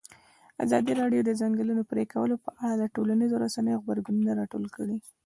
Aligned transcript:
ازادي 0.63 0.91
راډیو 1.01 1.21
د 1.23 1.25
د 1.27 1.31
ځنګلونو 1.41 1.83
پرېکول 1.91 2.31
په 2.45 2.49
اړه 2.63 2.75
د 2.77 2.83
ټولنیزو 2.95 3.41
رسنیو 3.45 3.81
غبرګونونه 3.81 4.31
راټول 4.39 4.65
کړي. 4.75 4.97